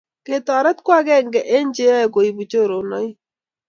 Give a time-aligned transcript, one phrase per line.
[0.25, 3.15] Ketoret ko akenge eng che yoe koibu choronoik.